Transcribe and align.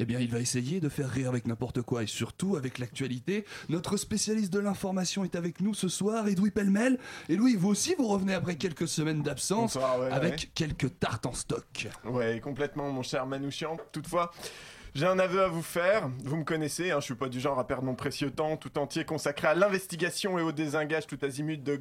Eh 0.00 0.04
bien, 0.04 0.20
il 0.20 0.30
va 0.30 0.38
essayer 0.38 0.78
de 0.80 0.88
faire 0.88 1.10
rire 1.10 1.28
avec 1.28 1.46
n'importe 1.46 1.82
quoi 1.82 2.04
et 2.04 2.06
surtout 2.06 2.56
avec 2.56 2.78
l'actualité. 2.78 3.44
Notre 3.68 3.96
spécialiste 3.96 4.52
de 4.52 4.60
l'information 4.60 5.24
est 5.24 5.34
avec 5.34 5.60
nous 5.60 5.74
ce 5.74 5.88
soir, 5.88 6.28
Edoui 6.28 6.52
Pellemel. 6.52 6.98
Et 7.28 7.34
Louis, 7.34 7.56
vous 7.56 7.68
aussi, 7.68 7.96
vous 7.98 8.06
revenez 8.06 8.34
après 8.34 8.54
quelques 8.54 8.86
semaines 8.86 9.22
d'absence 9.22 9.74
ouais, 9.74 10.10
avec 10.12 10.32
ouais. 10.32 10.50
quelques 10.54 11.00
tartes 11.00 11.26
en 11.26 11.32
stock. 11.32 11.88
Ouais, 12.04 12.38
complètement, 12.40 12.92
mon 12.92 13.02
cher 13.02 13.26
Manouchian. 13.26 13.76
Toutefois, 13.90 14.30
j'ai 14.94 15.06
un 15.06 15.18
aveu 15.18 15.42
à 15.42 15.48
vous 15.48 15.62
faire. 15.62 16.08
Vous 16.24 16.36
me 16.36 16.44
connaissez, 16.44 16.90
hein, 16.90 17.00
je 17.00 17.06
suis 17.06 17.14
pas 17.14 17.28
du 17.28 17.40
genre 17.40 17.58
à 17.58 17.66
perdre 17.66 17.84
mon 17.84 17.94
précieux 17.94 18.30
temps 18.30 18.56
tout 18.56 18.78
entier 18.78 19.04
consacré 19.04 19.48
à 19.48 19.54
l'investigation 19.54 20.38
et 20.38 20.42
au 20.42 20.52
désingage 20.52 21.06
tout 21.06 21.18
azimut 21.22 21.62
des 21.62 21.78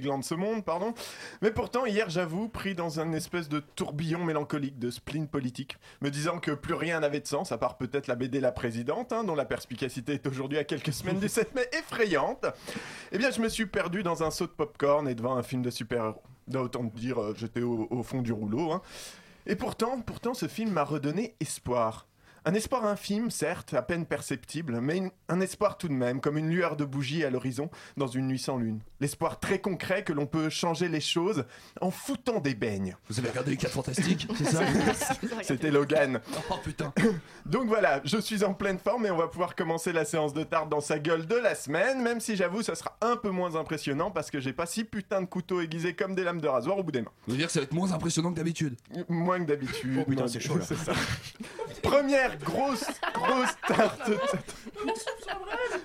glands 0.00 0.18
de 0.18 0.24
ce 0.24 0.34
monde, 0.34 0.64
pardon. 0.64 0.94
Mais 1.42 1.50
pourtant, 1.50 1.86
hier, 1.86 2.08
j'avoue, 2.10 2.48
pris 2.48 2.74
dans 2.74 3.00
un 3.00 3.12
espèce 3.12 3.48
de 3.48 3.60
tourbillon 3.60 4.24
mélancolique 4.24 4.78
de 4.78 4.90
spleen 4.90 5.28
politique, 5.28 5.76
me 6.00 6.10
disant 6.10 6.38
que 6.38 6.50
plus 6.52 6.74
rien 6.74 7.00
n'avait 7.00 7.20
de 7.20 7.26
sens, 7.26 7.52
à 7.52 7.58
part 7.58 7.76
peut-être 7.76 8.06
la 8.06 8.14
BD 8.16 8.40
La 8.40 8.52
Présidente, 8.52 9.12
hein, 9.12 9.24
dont 9.24 9.34
la 9.34 9.44
perspicacité 9.44 10.14
est 10.14 10.26
aujourd'hui 10.26 10.58
à 10.58 10.64
quelques 10.64 10.92
semaines 10.92 11.20
du 11.20 11.28
7 11.28 11.54
mai 11.54 11.68
effrayante, 11.78 12.46
eh 13.12 13.18
bien, 13.18 13.30
je 13.30 13.40
me 13.40 13.48
suis 13.48 13.66
perdu 13.66 14.02
dans 14.02 14.22
un 14.22 14.30
saut 14.30 14.46
de 14.46 14.52
popcorn 14.52 15.08
et 15.08 15.14
devant 15.14 15.36
un 15.36 15.42
film 15.42 15.62
de 15.62 15.70
super-héros. 15.70 16.22
Autant 16.54 16.84
dire, 16.84 17.20
euh, 17.20 17.34
j'étais 17.36 17.62
au, 17.62 17.88
au 17.90 18.02
fond 18.02 18.22
du 18.22 18.32
rouleau. 18.32 18.72
hein. 18.72 18.80
Et 19.46 19.56
pourtant, 19.56 20.00
pourtant, 20.00 20.34
ce 20.34 20.46
film 20.48 20.70
m'a 20.70 20.84
redonné 20.84 21.34
espoir. 21.40 22.06
Un 22.48 22.54
espoir 22.54 22.84
infime, 22.86 23.28
certes, 23.32 23.74
à 23.74 23.82
peine 23.82 24.06
perceptible, 24.06 24.80
mais 24.80 24.98
une- 24.98 25.10
un 25.28 25.40
espoir 25.40 25.76
tout 25.78 25.88
de 25.88 25.92
même, 25.92 26.20
comme 26.20 26.38
une 26.38 26.48
lueur 26.48 26.76
de 26.76 26.84
bougie 26.84 27.24
à 27.24 27.30
l'horizon 27.30 27.70
dans 27.96 28.06
une 28.06 28.28
nuit 28.28 28.38
sans 28.38 28.56
lune. 28.56 28.78
L'espoir 29.00 29.40
très 29.40 29.58
concret 29.60 30.04
que 30.04 30.12
l'on 30.12 30.26
peut 30.26 30.48
changer 30.48 30.88
les 30.88 31.00
choses 31.00 31.44
en 31.80 31.90
foutant 31.90 32.38
des 32.38 32.54
beignes. 32.54 32.96
Vous 33.08 33.18
avez 33.18 33.30
regardé 33.30 33.50
les 33.50 33.56
4 33.56 33.72
fantastiques, 33.72 34.28
c'est 34.38 34.44
ça 34.44 34.60
C'était 35.42 35.72
Logan. 35.72 36.20
Oh 36.48 36.54
putain. 36.62 36.92
Donc 37.46 37.66
voilà, 37.66 38.00
je 38.04 38.16
suis 38.18 38.44
en 38.44 38.54
pleine 38.54 38.78
forme 38.78 39.06
et 39.06 39.10
on 39.10 39.16
va 39.16 39.26
pouvoir 39.26 39.56
commencer 39.56 39.92
la 39.92 40.04
séance 40.04 40.32
de 40.32 40.44
tarte 40.44 40.68
dans 40.68 40.80
sa 40.80 41.00
gueule 41.00 41.26
de 41.26 41.34
la 41.34 41.56
semaine, 41.56 42.00
même 42.00 42.20
si 42.20 42.36
j'avoue 42.36 42.62
ça 42.62 42.76
sera 42.76 42.96
un 43.00 43.16
peu 43.16 43.30
moins 43.30 43.56
impressionnant 43.56 44.12
parce 44.12 44.30
que 44.30 44.38
j'ai 44.38 44.52
pas 44.52 44.66
six 44.66 44.84
putains 44.84 45.20
de 45.20 45.26
couteaux 45.26 45.60
aiguisés 45.62 45.94
comme 45.94 46.14
des 46.14 46.22
lames 46.22 46.40
de 46.40 46.46
rasoir 46.48 46.78
au 46.78 46.84
bout 46.84 46.92
des 46.92 47.02
mains. 47.02 47.10
Vous 47.26 47.34
dire 47.36 47.46
que 47.48 47.52
ça 47.52 47.58
va 47.58 47.64
être 47.64 47.74
moins 47.74 47.90
impressionnant 47.90 48.30
que 48.30 48.36
d'habitude? 48.36 48.76
Moins 49.08 49.40
que 49.40 49.46
d'habitude. 49.48 49.98
Oh 50.00 50.04
putain, 50.08 50.28
c'est 50.28 50.38
chaud, 50.38 50.58
là. 50.58 50.64
ça. 50.64 50.92
Première 51.86 52.36
grosse, 52.38 52.84
grosse 53.14 53.56
tarte. 53.66 54.10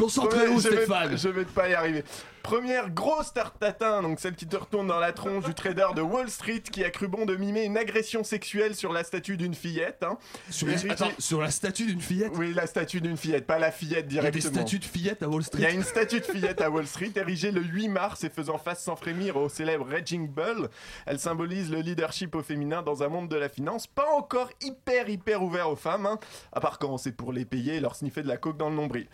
Concentrez-vous, 0.00 0.56
Ouais, 0.56 0.60
je 0.62 0.68
vais- 0.68 0.76
Stéphane. 0.84 1.16
Je 1.18 1.28
vais 1.28 1.44
pas 1.44 1.68
y 1.68 1.74
arriver. 1.74 2.04
Première 2.42 2.88
grosse 2.88 3.34
tarte 3.34 3.58
tatin, 3.60 4.00
donc 4.02 4.18
celle 4.18 4.34
qui 4.34 4.46
te 4.46 4.56
retourne 4.56 4.86
dans 4.86 4.98
la 4.98 5.12
tronche 5.12 5.44
du 5.44 5.52
trader 5.54 5.88
de 5.94 6.00
Wall 6.00 6.30
Street 6.30 6.62
qui 6.62 6.82
a 6.82 6.88
cru 6.90 7.06
bon 7.06 7.26
de 7.26 7.36
mimer 7.36 7.64
une 7.64 7.76
agression 7.76 8.24
sexuelle 8.24 8.74
sur 8.74 8.94
la 8.94 9.04
statue 9.04 9.36
d'une 9.36 9.54
fillette. 9.54 10.02
hein. 10.02 10.16
Sur, 10.48 10.66
Hérité- 10.70 10.90
attends, 10.90 11.10
sur 11.18 11.42
la 11.42 11.50
statue 11.50 11.84
d'une 11.84 12.00
fillette? 12.00 12.32
Oui, 12.36 12.54
la 12.54 12.66
statue 12.66 13.02
d'une 13.02 13.18
fillette, 13.18 13.46
pas 13.46 13.58
la 13.58 13.70
fillette 13.70 14.06
Il 14.08 14.14
y 14.14 14.18
a 14.18 14.22
des 14.22 14.30
directement. 14.30 14.54
statues 14.62 14.78
de 14.78 14.84
fillettes 14.86 15.22
à 15.22 15.28
Wall 15.28 15.42
Il 15.42 15.44
y 15.44 15.44
Street. 15.44 15.66
a 15.66 15.70
une 15.70 15.82
statue 15.82 16.20
de 16.20 16.24
fillette 16.24 16.62
à 16.62 16.70
Wall 16.70 16.86
Street 16.86 17.12
érigée 17.14 17.50
le 17.50 17.60
8 17.62 17.88
mars 17.88 18.24
et 18.24 18.30
faisant 18.30 18.56
face 18.56 18.82
sans 18.82 18.96
frémir 18.96 19.36
au 19.36 19.50
célèbre 19.50 19.86
Raging 19.90 20.26
Bull. 20.26 20.70
Elle 21.04 21.18
symbolise 21.18 21.70
le 21.70 21.80
leadership 21.80 22.34
au 22.34 22.42
féminin 22.42 22.80
dans 22.80 23.02
un 23.02 23.08
monde 23.08 23.28
de 23.28 23.36
la 23.36 23.50
finance 23.50 23.86
pas 23.86 24.08
encore 24.16 24.48
hyper 24.62 25.10
hyper 25.10 25.42
ouvert 25.42 25.68
aux 25.68 25.76
femmes, 25.76 26.06
hein, 26.06 26.18
à 26.54 26.60
part 26.60 26.78
quand 26.78 26.96
c'est 26.96 27.12
pour 27.12 27.34
les 27.34 27.44
payer 27.44 27.74
et 27.76 27.80
leur 27.80 27.94
sniffer 27.96 28.22
de 28.22 28.28
la 28.28 28.38
coke 28.38 28.56
dans 28.56 28.70
le 28.70 28.76
nombril. 28.76 29.06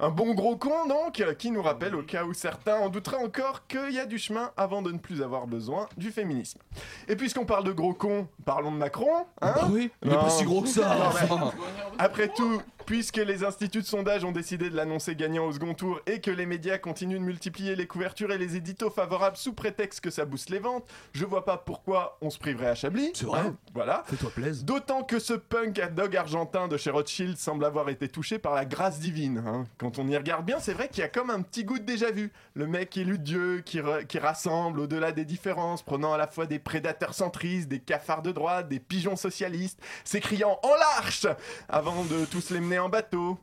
Un 0.00 0.10
bon 0.10 0.32
gros 0.34 0.56
con 0.56 0.86
donc, 0.86 1.22
qui 1.38 1.50
nous 1.50 1.60
rappelle 1.62 1.96
au 1.96 2.02
cas 2.02 2.22
où 2.24 2.32
certains 2.32 2.76
en 2.78 2.88
douteraient 2.88 3.16
encore 3.24 3.66
qu'il 3.66 3.90
y 3.90 3.98
a 3.98 4.06
du 4.06 4.16
chemin 4.18 4.52
avant 4.56 4.80
de 4.80 4.92
ne 4.92 4.98
plus 4.98 5.22
avoir 5.22 5.48
besoin 5.48 5.88
du 5.96 6.12
féminisme. 6.12 6.60
Et 7.08 7.16
puisqu'on 7.16 7.44
parle 7.44 7.64
de 7.64 7.72
gros 7.72 7.94
con, 7.94 8.28
parlons 8.44 8.70
de 8.70 8.76
Macron, 8.76 9.08
hein? 9.42 9.54
Ah 9.56 9.66
oui, 9.72 9.90
il 10.04 10.12
est 10.12 10.14
pas 10.14 10.30
si 10.30 10.44
gros 10.44 10.62
que 10.62 10.68
ça. 10.68 10.94
Non, 10.98 11.04
mais- 11.14 11.30
enfin. 11.32 11.50
Après 11.98 12.28
tout, 12.28 12.62
puisque 12.88 13.18
les 13.18 13.44
instituts 13.44 13.82
de 13.82 13.86
sondage 13.86 14.24
ont 14.24 14.32
décidé 14.32 14.70
de 14.70 14.74
l'annoncer 14.74 15.14
gagnant 15.14 15.44
au 15.44 15.52
second 15.52 15.74
tour 15.74 16.00
et 16.06 16.22
que 16.22 16.30
les 16.30 16.46
médias 16.46 16.78
continuent 16.78 17.18
de 17.18 17.22
multiplier 17.22 17.76
les 17.76 17.86
couvertures 17.86 18.32
et 18.32 18.38
les 18.38 18.56
éditos 18.56 18.88
favorables 18.88 19.36
sous 19.36 19.52
prétexte 19.52 20.00
que 20.00 20.08
ça 20.08 20.24
booste 20.24 20.48
les 20.48 20.58
ventes, 20.58 20.86
je 21.12 21.26
vois 21.26 21.44
pas 21.44 21.58
pourquoi 21.58 22.16
on 22.22 22.30
se 22.30 22.38
priverait 22.38 22.68
à 22.68 22.74
Chablis. 22.74 23.10
C'est 23.14 23.26
vrai. 23.26 23.40
hein, 23.40 23.56
voilà. 23.74 24.04
Fais-toi 24.06 24.30
plaisir. 24.30 24.64
D'autant 24.64 25.02
que 25.02 25.18
ce 25.18 25.34
punk 25.34 25.78
à 25.80 25.88
dog 25.88 26.16
argentin 26.16 26.66
de 26.66 26.78
chez 26.78 26.88
Rothschild 26.88 27.36
semble 27.36 27.66
avoir 27.66 27.90
été 27.90 28.08
touché 28.08 28.38
par 28.38 28.54
la 28.54 28.64
grâce 28.64 29.00
divine. 29.00 29.44
hein. 29.46 29.66
Quand 29.76 29.98
on 29.98 30.08
y 30.08 30.16
regarde 30.16 30.46
bien, 30.46 30.58
c'est 30.58 30.72
vrai 30.72 30.88
qu'il 30.88 31.00
y 31.00 31.04
a 31.04 31.08
comme 31.10 31.28
un 31.28 31.42
petit 31.42 31.64
goût 31.64 31.78
de 31.78 31.84
déjà 31.84 32.10
vu. 32.10 32.32
Le 32.54 32.66
mec 32.66 32.96
élu 32.96 33.18
de 33.18 33.22
Dieu 33.22 33.60
qui, 33.66 33.80
qui 34.08 34.18
rassemble 34.18 34.80
au-delà 34.80 35.12
des 35.12 35.26
différences, 35.26 35.82
prenant 35.82 36.14
à 36.14 36.16
la 36.16 36.26
fois 36.26 36.46
des 36.46 36.58
prédateurs 36.58 37.12
centristes, 37.12 37.68
des 37.68 37.80
cafards 37.80 38.22
de 38.22 38.32
droite, 38.32 38.70
des 38.70 38.80
pigeons 38.80 39.16
socialistes, 39.16 39.78
s'écriant 40.04 40.58
en 40.62 40.70
l'arche 40.70 41.26
avant 41.68 42.06
de 42.06 42.24
tous 42.24 42.48
les 42.48 42.60
mener 42.60 42.77
bateau. 42.88 43.38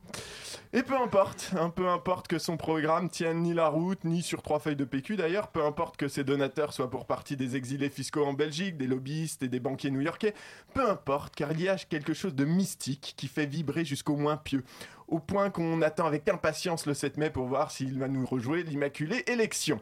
Et 0.72 0.82
peu 0.82 0.96
importe, 0.96 1.52
un 1.58 1.70
peu 1.70 1.88
importe 1.88 2.28
que 2.28 2.38
son 2.38 2.56
programme 2.56 3.08
tienne 3.08 3.42
ni 3.42 3.54
la 3.54 3.68
route, 3.68 4.04
ni 4.04 4.22
sur 4.22 4.42
trois 4.42 4.58
feuilles 4.58 4.76
de 4.76 4.84
PQ 4.84 5.16
d'ailleurs, 5.16 5.48
peu 5.48 5.64
importe 5.64 5.96
que 5.96 6.08
ses 6.08 6.24
donateurs 6.24 6.72
soient 6.72 6.90
pour 6.90 7.06
partie 7.06 7.36
des 7.36 7.56
exilés 7.56 7.88
fiscaux 7.88 8.24
en 8.24 8.32
Belgique, 8.32 8.76
des 8.76 8.86
lobbyistes 8.86 9.42
et 9.42 9.48
des 9.48 9.60
banquiers 9.60 9.90
new-yorkais, 9.90 10.34
peu 10.74 10.88
importe, 10.88 11.34
car 11.34 11.52
il 11.52 11.62
y 11.62 11.68
a 11.68 11.76
quelque 11.76 12.14
chose 12.14 12.34
de 12.34 12.44
mystique 12.44 13.14
qui 13.16 13.28
fait 13.28 13.46
vibrer 13.46 13.84
jusqu'au 13.84 14.16
moins 14.16 14.36
pieux, 14.36 14.64
au 15.08 15.18
point 15.18 15.50
qu'on 15.50 15.82
attend 15.82 16.06
avec 16.06 16.28
impatience 16.28 16.86
le 16.86 16.94
7 16.94 17.16
mai 17.16 17.30
pour 17.30 17.46
voir 17.46 17.70
s'il 17.70 17.98
va 17.98 18.08
nous 18.08 18.26
rejouer 18.26 18.62
l'immaculée 18.62 19.22
élection. 19.28 19.80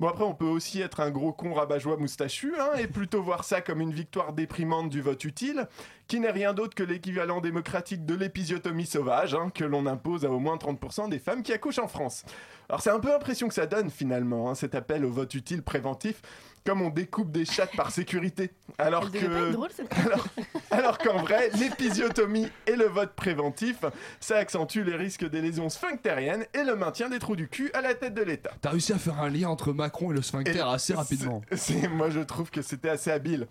Bon 0.00 0.08
après 0.08 0.24
on 0.24 0.32
peut 0.32 0.46
aussi 0.46 0.80
être 0.80 1.00
un 1.00 1.10
gros 1.10 1.34
con 1.34 1.52
rabat-joie 1.52 1.98
moustachu 1.98 2.54
hein, 2.58 2.70
et 2.78 2.86
plutôt 2.86 3.22
voir 3.22 3.44
ça 3.44 3.60
comme 3.60 3.82
une 3.82 3.92
victoire 3.92 4.32
déprimante 4.32 4.88
du 4.88 5.02
vote 5.02 5.22
utile, 5.26 5.68
qui 6.08 6.20
n'est 6.20 6.30
rien 6.30 6.54
d'autre 6.54 6.74
que 6.74 6.82
l'équivalent 6.82 7.42
démocratique 7.42 8.06
de 8.06 8.14
l'épisiotomie 8.14 8.86
sauvage 8.86 9.34
hein, 9.34 9.50
que 9.54 9.62
l'on 9.62 9.84
impose 9.84 10.24
à 10.24 10.30
au 10.30 10.38
moins 10.38 10.56
30% 10.56 11.10
des 11.10 11.18
femmes 11.18 11.42
qui 11.42 11.52
accouchent 11.52 11.80
en 11.80 11.86
France. 11.86 12.24
Alors 12.70 12.80
c'est 12.80 12.88
un 12.88 12.98
peu 12.98 13.08
l'impression 13.08 13.46
que 13.46 13.52
ça 13.52 13.66
donne 13.66 13.90
finalement, 13.90 14.48
hein, 14.48 14.54
cet 14.54 14.74
appel 14.74 15.04
au 15.04 15.10
vote 15.10 15.34
utile 15.34 15.62
préventif, 15.62 16.22
comme 16.64 16.82
on 16.82 16.90
découpe 16.90 17.30
des 17.32 17.44
chattes 17.44 17.74
par 17.76 17.90
sécurité, 17.90 18.52
alors 18.78 19.04
Elle 19.14 19.20
devait 19.22 19.28
pas 19.28 19.40
être 19.40 19.46
que... 19.48 19.52
drôle 19.52 19.68
cette 19.74 19.92
Alors, 19.98 20.26
alors 20.70 20.98
qu'en 20.98 21.18
vrai, 21.22 21.50
l'épisiotomie 21.58 22.48
et 22.66 22.76
le 22.76 22.86
vote 22.86 23.12
préventif, 23.14 23.84
ça 24.20 24.36
accentue 24.36 24.80
les 24.82 24.96
risques 24.96 25.28
des 25.28 25.40
lésions 25.40 25.68
sphinctériennes 25.68 26.44
et 26.54 26.62
le 26.64 26.76
maintien 26.76 27.08
des 27.08 27.18
trous 27.18 27.36
du 27.36 27.48
cul 27.48 27.70
à 27.74 27.80
la 27.80 27.94
tête 27.94 28.14
de 28.14 28.22
l'État. 28.22 28.50
T'as 28.60 28.70
réussi 28.70 28.92
à 28.92 28.98
faire 28.98 29.20
un 29.20 29.28
lien 29.30 29.48
entre 29.48 29.72
Macron 29.72 30.10
et 30.12 30.14
le 30.14 30.22
sphincter 30.22 30.56
Et 30.56 30.60
assez 30.60 30.94
rapidement. 30.94 31.42
c'est- 31.52 31.88
moi, 31.88 32.10
je 32.10 32.20
trouve 32.20 32.50
que 32.50 32.62
c'était 32.62 32.88
assez 32.90 33.10
habile. 33.10 33.46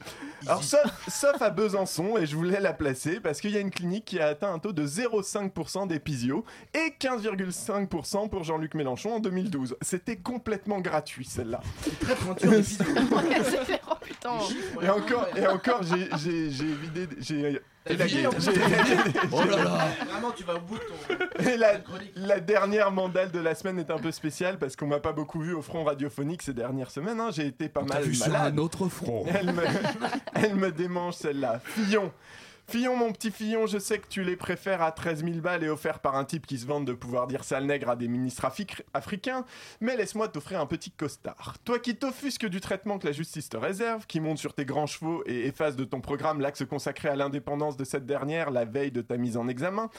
Alors, 0.47 0.63
sauf, 0.63 0.81
sauf 1.07 1.41
à 1.41 1.49
Besançon, 1.49 2.17
et 2.17 2.25
je 2.25 2.35
voulais 2.35 2.59
la 2.59 2.73
placer, 2.73 3.19
parce 3.19 3.41
qu'il 3.41 3.51
y 3.51 3.57
a 3.57 3.59
une 3.59 3.71
clinique 3.71 4.05
qui 4.05 4.19
a 4.19 4.27
atteint 4.27 4.53
un 4.53 4.59
taux 4.59 4.73
de 4.73 4.85
0,5% 4.85 5.87
d'épisio 5.87 6.45
et 6.73 6.93
15,5% 6.99 8.29
pour 8.29 8.43
Jean-Luc 8.43 8.73
Mélenchon 8.75 9.13
en 9.15 9.19
2012. 9.19 9.75
C'était 9.81 10.17
complètement 10.17 10.79
gratuit, 10.79 11.25
celle-là. 11.25 11.61
Très 12.01 12.15
pointure 12.15 12.51
des 12.99 13.15
vidéos. 13.29 13.43
C'est 13.49 13.65
clair, 13.65 13.79
oh 13.89 13.95
putain. 14.01 14.29
Et 14.81 14.89
encore, 14.89 15.27
et 15.35 15.47
encore 15.47 15.83
j'ai 15.83 16.09
j'ai- 16.17 16.49
j'ai 16.51 16.65
vidé... 16.65 17.07
J'ai 17.19 17.61
Oh 17.89 19.43
là 19.45 19.63
là 19.63 19.87
Vraiment, 20.09 20.31
tu 20.35 20.43
vas 20.43 20.55
au 20.55 20.59
bout 20.59 20.75
de 20.77 20.83
ton. 20.83 21.49
Et 21.49 21.57
la, 21.57 21.77
chronique. 21.77 22.11
la 22.15 22.39
dernière 22.39 22.91
mandale 22.91 23.31
de 23.31 23.39
la 23.39 23.55
semaine 23.55 23.79
est 23.79 23.89
un 23.89 23.97
peu 23.97 24.11
spéciale 24.11 24.59
parce 24.59 24.75
qu'on 24.75 24.85
m'a 24.87 24.99
pas 24.99 25.11
beaucoup 25.13 25.39
vu 25.41 25.53
au 25.53 25.61
front 25.61 25.83
radiophonique 25.83 26.41
ces 26.43 26.53
dernières 26.53 26.91
semaines. 26.91 27.19
hein. 27.19 27.29
J'ai 27.31 27.47
été 27.47 27.67
pas 27.69 27.81
T'as 27.87 27.95
mal 27.95 28.03
vu 28.03 28.13
sur 28.15 28.35
un 28.35 28.57
autre 28.57 28.87
front. 28.89 29.25
Elle 29.33 29.53
me, 29.53 29.63
elle 30.35 30.55
me 30.55 30.71
démange 30.71 31.15
celle-là. 31.15 31.61
Fillon. 31.63 32.11
Fillon, 32.69 32.95
mon 32.95 33.11
petit 33.11 33.31
Fillon, 33.31 33.65
je 33.65 33.79
sais 33.79 33.97
que 33.97 34.07
tu 34.07 34.23
les 34.23 34.35
préfères 34.35 34.83
à 34.83 34.91
13 34.91 35.23
000 35.23 35.39
balles 35.39 35.63
et 35.63 35.69
offerts 35.69 35.99
par 35.99 36.15
un 36.15 36.23
type 36.23 36.45
qui 36.45 36.59
se 36.59 36.67
vante 36.67 36.85
de 36.85 36.93
pouvoir 36.93 37.25
dire 37.25 37.43
sale 37.43 37.65
nègre 37.65 37.89
à 37.89 37.95
des 37.95 38.07
ministres 38.07 38.45
afri- 38.45 38.83
africains, 38.93 39.43
mais 39.81 39.97
laisse-moi 39.97 40.27
t'offrir 40.27 40.59
un 40.61 40.67
petit 40.67 40.91
costard. 40.91 41.55
Toi 41.65 41.79
qui 41.79 41.95
t'offusques 41.95 42.45
du 42.45 42.61
traitement 42.61 42.99
que 42.99 43.07
la 43.07 43.11
justice 43.11 43.49
te 43.49 43.57
réserve, 43.57 44.05
qui 44.05 44.19
monte 44.19 44.37
sur 44.37 44.53
tes 44.53 44.65
grands 44.65 44.85
chevaux 44.85 45.23
et 45.25 45.47
efface 45.47 45.75
de 45.75 45.83
ton 45.83 45.99
programme 45.99 46.41
l'axe 46.41 46.63
consacré 46.63 47.09
à 47.09 47.15
l'indépendance 47.15 47.75
de 47.75 47.83
cette 47.83 48.05
dernière 48.05 48.51
la 48.51 48.65
veille 48.65 48.91
de 48.91 49.01
ta 49.01 49.17
mise 49.17 49.35
en 49.35 49.47
examen, 49.47 49.89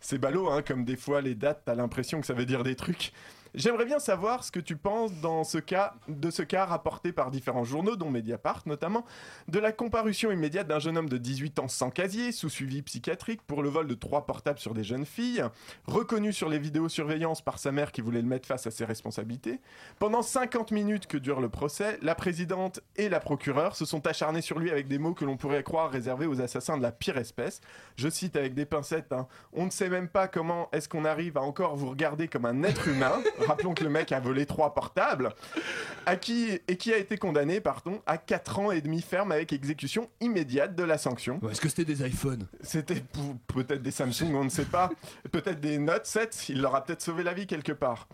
c'est 0.00 0.18
ballot, 0.18 0.48
hein, 0.48 0.62
comme 0.62 0.86
des 0.86 0.96
fois 0.96 1.20
les 1.20 1.34
dates, 1.34 1.62
t'as 1.66 1.74
l'impression 1.74 2.20
que 2.22 2.26
ça 2.26 2.32
veut 2.34 2.46
dire 2.46 2.62
des 2.64 2.74
trucs. 2.74 3.12
J'aimerais 3.56 3.84
bien 3.84 4.00
savoir 4.00 4.42
ce 4.42 4.50
que 4.50 4.58
tu 4.58 4.74
penses 4.74 5.12
dans 5.20 5.44
ce 5.44 5.58
cas, 5.58 5.94
de 6.08 6.28
ce 6.32 6.42
cas 6.42 6.64
rapporté 6.64 7.12
par 7.12 7.30
différents 7.30 7.62
journaux, 7.62 7.94
dont 7.94 8.10
Mediapart 8.10 8.64
notamment, 8.66 9.04
de 9.46 9.60
la 9.60 9.70
comparution 9.70 10.32
immédiate 10.32 10.66
d'un 10.66 10.80
jeune 10.80 10.98
homme 10.98 11.08
de 11.08 11.18
18 11.18 11.60
ans 11.60 11.68
sans 11.68 11.90
casier, 11.90 12.32
sous 12.32 12.48
suivi 12.48 12.82
psychiatrique, 12.82 13.42
pour 13.46 13.62
le 13.62 13.68
vol 13.68 13.86
de 13.86 13.94
trois 13.94 14.26
portables 14.26 14.58
sur 14.58 14.74
des 14.74 14.82
jeunes 14.82 15.06
filles, 15.06 15.44
reconnu 15.86 16.32
sur 16.32 16.48
les 16.48 16.58
vidéosurveillances 16.58 17.42
par 17.42 17.60
sa 17.60 17.70
mère 17.70 17.92
qui 17.92 18.00
voulait 18.00 18.22
le 18.22 18.26
mettre 18.26 18.48
face 18.48 18.66
à 18.66 18.72
ses 18.72 18.84
responsabilités. 18.84 19.60
Pendant 20.00 20.22
50 20.22 20.72
minutes 20.72 21.06
que 21.06 21.16
dure 21.16 21.40
le 21.40 21.48
procès, 21.48 21.96
la 22.02 22.16
présidente 22.16 22.80
et 22.96 23.08
la 23.08 23.20
procureure 23.20 23.76
se 23.76 23.84
sont 23.84 24.04
acharnées 24.08 24.42
sur 24.42 24.58
lui 24.58 24.72
avec 24.72 24.88
des 24.88 24.98
mots 24.98 25.14
que 25.14 25.24
l'on 25.24 25.36
pourrait 25.36 25.62
croire 25.62 25.92
réservés 25.92 26.26
aux 26.26 26.40
assassins 26.40 26.76
de 26.76 26.82
la 26.82 26.90
pire 26.90 27.18
espèce. 27.18 27.60
Je 27.94 28.08
cite 28.08 28.34
avec 28.34 28.54
des 28.54 28.66
pincettes, 28.66 29.12
hein, 29.12 29.28
on 29.52 29.66
ne 29.66 29.70
sait 29.70 29.88
même 29.88 30.08
pas 30.08 30.26
comment 30.26 30.68
est-ce 30.72 30.88
qu'on 30.88 31.04
arrive 31.04 31.36
à 31.36 31.42
encore 31.42 31.76
vous 31.76 31.90
regarder 31.90 32.26
comme 32.26 32.46
un 32.46 32.64
être 32.64 32.88
humain, 32.88 33.22
rappelons 33.46 33.74
que 33.74 33.84
le 33.84 33.90
mec 33.90 34.12
a 34.12 34.20
volé 34.20 34.46
trois 34.46 34.74
portables, 34.74 35.34
à 36.06 36.16
qui, 36.16 36.60
et 36.68 36.76
qui 36.76 36.92
a 36.92 36.96
été 36.98 37.16
condamné 37.16 37.60
pardon, 37.60 38.00
à 38.06 38.18
4 38.18 38.58
ans 38.58 38.70
et 38.70 38.80
demi 38.80 39.02
ferme 39.02 39.32
avec 39.32 39.52
exécution 39.52 40.08
immédiate 40.20 40.74
de 40.74 40.82
la 40.82 40.98
sanction. 40.98 41.38
Ouais, 41.42 41.52
Est-ce 41.52 41.60
que 41.60 41.68
c'était 41.68 41.84
des 41.84 42.06
iPhones? 42.06 42.46
C'était 42.62 43.02
peut-être 43.46 43.82
des 43.82 43.90
Samsung, 43.90 44.34
on 44.34 44.44
ne 44.44 44.48
sait 44.50 44.64
pas. 44.64 44.90
Peut-être 45.30 45.60
des 45.60 45.78
Note 45.78 46.06
7, 46.06 46.48
il 46.48 46.60
leur 46.60 46.74
a 46.74 46.84
peut-être 46.84 47.02
sauvé 47.02 47.22
la 47.22 47.34
vie 47.34 47.46
quelque 47.46 47.72
part. 47.72 48.08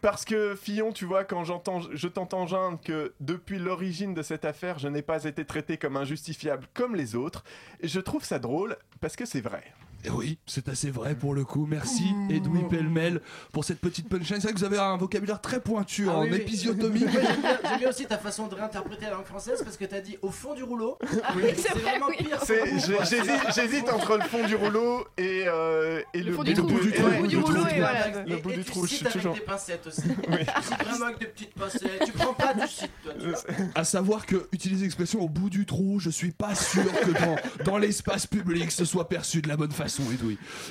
Parce 0.00 0.24
que 0.24 0.54
Fillon, 0.54 0.92
tu 0.92 1.04
vois, 1.04 1.24
quand 1.24 1.44
j'entends, 1.44 1.80
je 1.92 2.08
t'entends 2.08 2.46
geindre 2.46 2.78
que 2.80 3.14
depuis 3.20 3.58
l'origine 3.58 4.14
de 4.14 4.22
cette 4.22 4.44
affaire, 4.44 4.78
je 4.78 4.88
n'ai 4.88 5.02
pas 5.02 5.24
été 5.24 5.44
traité 5.44 5.78
comme 5.78 5.96
injustifiable 5.96 6.66
comme 6.74 6.94
les 6.94 7.14
autres, 7.14 7.44
je 7.82 8.00
trouve 8.00 8.24
ça 8.24 8.38
drôle 8.38 8.76
parce 9.00 9.16
que 9.16 9.24
c'est 9.24 9.40
vrai. 9.40 9.64
Eh 10.04 10.10
Oui, 10.10 10.38
c'est 10.46 10.68
assez 10.68 10.90
vrai 10.90 11.14
pour 11.16 11.34
le 11.34 11.44
coup. 11.44 11.66
Merci 11.66 12.04
Edoui 12.30 12.62
Pellemel 12.70 13.20
pour 13.52 13.64
cette 13.64 13.80
petite 13.80 14.08
punchline. 14.08 14.40
C'est 14.40 14.46
vrai 14.48 14.52
que 14.54 14.58
vous 14.58 14.64
avez 14.64 14.78
un 14.78 14.96
vocabulaire 14.96 15.40
très 15.40 15.60
pointu 15.60 16.06
Ah 16.08 16.18
en 16.18 16.22
oui, 16.22 16.28
oui. 16.30 16.36
épisiotomie. 16.36 17.00
Moi, 17.00 17.10
J'aime 17.12 17.40
bien, 17.40 17.58
j'aime 17.64 17.78
bien 17.80 17.88
aussi 17.88 18.06
ta 18.06 18.16
façon 18.16 18.46
de 18.46 18.54
réinterpréter 18.54 19.06
la 19.06 19.12
langue 19.12 19.24
française 19.24 19.60
parce 19.64 19.76
que 19.76 19.84
t'as 19.84 20.00
dit 20.00 20.16
au 20.22 20.30
fond 20.30 20.54
du 20.54 20.62
rouleau. 20.62 20.98
c'est 21.10 21.70
vrai, 21.72 21.80
vraiment 21.82 22.06
oui. 22.10 22.16
pire. 22.18 22.38
C'est- 22.44 22.78
j'ai- 22.86 23.52
J'hésite 23.54 23.88
entre 23.88 24.16
le 24.18 24.22
fond 24.24 24.46
du 24.46 24.54
rouleau 24.54 25.04
et, 25.16 25.44
euh, 25.48 26.00
et 26.14 26.22
Le 26.22 26.32
fond 26.32 26.38
bout 26.38 26.44
du 26.44 26.54
trou. 26.54 26.68
et- 26.68 26.72
Le 26.72 27.18
bout 27.20 27.26
du 27.26 27.36
le 27.36 27.42
rouleau 27.42 27.60
trou. 27.62 27.68
et 27.74 27.78
voilà. 27.80 28.24
Le 28.24 28.36
bout 28.36 28.50
et 28.50 28.56
du 28.58 28.64
tu 28.64 28.70
trou, 28.70 28.86
je 28.86 28.94
suis 28.94 29.04
avec 29.06 29.12
toujours- 29.16 29.34
des 29.34 29.40
pincettes 29.40 29.86
aussi. 29.86 30.02
Oui. 30.28 30.36
Tu 30.44 30.62
cites 30.62 30.84
vraiment 30.84 31.06
avec 31.06 31.18
des 31.18 31.26
petites 31.26 31.54
pincettes. 31.54 32.02
Tu 32.06 32.12
prends 32.12 32.34
pas 32.34 32.54
du 32.54 32.66
cites, 32.68 32.90
toi. 33.02 33.12
Tu 33.18 33.28
vois. 33.28 33.38
À 33.74 33.82
savoir 33.84 34.26
que 34.26 34.46
utiliser 34.52 34.84
l'expression 34.84 35.20
au 35.20 35.28
bout 35.28 35.50
du 35.50 35.66
trou, 35.66 35.98
je 35.98 36.10
suis 36.10 36.30
pas 36.30 36.54
sûr 36.54 36.84
que 37.00 37.10
dans, 37.10 37.36
dans 37.64 37.78
l'espace 37.78 38.26
public 38.26 38.70
ce 38.70 38.84
soit 38.84 39.08
perçu 39.08 39.42
de 39.42 39.48
la 39.48 39.56
bonne 39.56 39.72
façon. 39.88 40.02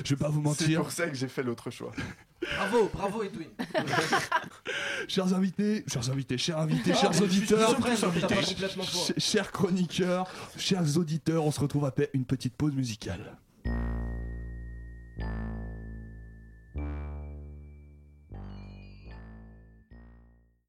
Je 0.04 0.08
vais 0.14 0.16
pas 0.16 0.28
vous 0.28 0.40
C'est 0.54 0.64
mentir. 0.64 0.80
pour 0.80 0.90
ça 0.92 1.06
que 1.08 1.14
j'ai 1.14 1.28
fait 1.28 1.42
l'autre 1.42 1.70
choix. 1.70 1.92
Bravo, 2.56 2.90
bravo 2.92 3.22
Edwin. 3.22 3.48
Chers 5.08 5.32
invités, 5.34 5.84
chers 5.88 6.10
invités, 6.10 6.38
chers 6.38 6.58
invités, 6.58 6.94
chers 6.94 7.10
Ah, 7.10 7.12
suis 7.12 7.24
auditeurs, 7.24 7.70
surprise, 7.70 8.04
chers 9.18 9.50
chroniqueurs, 9.52 10.30
chers 10.56 10.96
auditeurs, 10.98 11.44
on 11.44 11.50
se 11.50 11.60
retrouve 11.60 11.84
après 11.84 12.10
une 12.14 12.24
petite 12.24 12.54
pause 12.54 12.74
musicale. 12.74 13.36